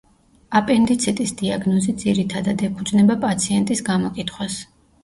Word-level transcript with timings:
აპენდიციტის 0.59 1.33
დიაგნოზი 1.41 1.95
ძირითადად 2.05 2.67
ეფუძნება 2.71 3.21
პაციენტის 3.29 3.87
გამოკითხვას. 3.93 4.63